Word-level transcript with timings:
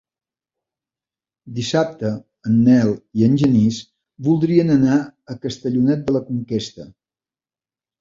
Dissabte 1.57 2.11
en 2.53 2.57
Nel 2.71 2.91
i 3.21 3.27
en 3.29 3.37
Genís 3.43 3.79
voldrien 4.31 4.79
anar 4.81 4.99
a 5.37 5.41
Castellonet 5.47 6.07
de 6.11 6.21
la 6.21 6.27
Conquesta. 6.35 6.93